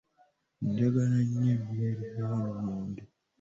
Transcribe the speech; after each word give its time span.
Njagala 0.67 1.17
nnyo 1.25 1.49
emmere 1.55 2.03
ya 2.17 2.25
lumonde. 2.45 3.03